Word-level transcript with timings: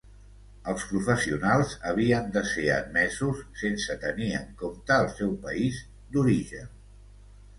Els 0.71 0.85
professionals 0.91 1.73
havien 1.89 2.31
de 2.37 2.43
ser 2.51 2.63
admesos 2.77 3.43
sense 3.63 3.97
tenir-se 4.05 4.39
en 4.45 4.49
compte 4.63 4.97
el 5.03 5.09
seu 5.19 5.35
país 5.45 5.83
d'origen. 6.17 6.73